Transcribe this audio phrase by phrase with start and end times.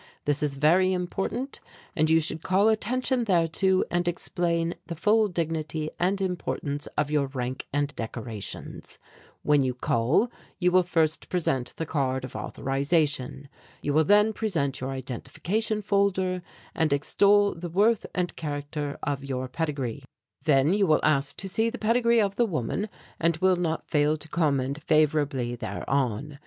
[0.25, 1.59] This is very important
[1.95, 7.27] and you should call attention thereto and explain the full dignity and importance of your
[7.27, 8.97] rank and decorations.
[9.43, 13.47] "When you call you will first present the card of authorization.
[13.83, 16.41] You will then present your identification folder
[16.73, 20.03] and extol the worth and character of your pedigree.
[20.45, 22.89] "Then you will ask to see the pedigree of the woman,
[23.19, 26.39] and will not fail to comment favourably thereon.